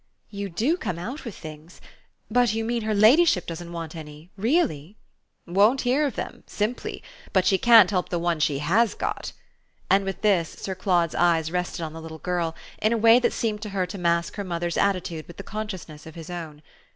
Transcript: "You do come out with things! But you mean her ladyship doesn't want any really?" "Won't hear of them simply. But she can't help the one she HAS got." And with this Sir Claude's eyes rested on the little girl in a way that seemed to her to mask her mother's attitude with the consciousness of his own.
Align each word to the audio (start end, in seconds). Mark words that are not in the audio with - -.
"You 0.31 0.49
do 0.49 0.77
come 0.77 0.97
out 0.97 1.25
with 1.25 1.35
things! 1.35 1.79
But 2.31 2.55
you 2.55 2.65
mean 2.65 2.81
her 2.81 2.95
ladyship 2.95 3.45
doesn't 3.45 3.71
want 3.71 3.95
any 3.95 4.31
really?" 4.35 4.97
"Won't 5.45 5.81
hear 5.81 6.07
of 6.07 6.15
them 6.15 6.43
simply. 6.47 7.03
But 7.33 7.45
she 7.45 7.59
can't 7.59 7.91
help 7.91 8.09
the 8.09 8.17
one 8.17 8.39
she 8.39 8.57
HAS 8.57 8.95
got." 8.95 9.31
And 9.91 10.03
with 10.03 10.23
this 10.23 10.49
Sir 10.53 10.73
Claude's 10.73 11.13
eyes 11.13 11.51
rested 11.51 11.83
on 11.83 11.93
the 11.93 12.01
little 12.01 12.17
girl 12.17 12.55
in 12.81 12.93
a 12.93 12.97
way 12.97 13.19
that 13.19 13.31
seemed 13.31 13.61
to 13.61 13.69
her 13.77 13.85
to 13.85 13.99
mask 13.99 14.37
her 14.37 14.43
mother's 14.43 14.75
attitude 14.75 15.27
with 15.27 15.37
the 15.37 15.43
consciousness 15.43 16.07
of 16.07 16.15
his 16.15 16.31
own. 16.31 16.63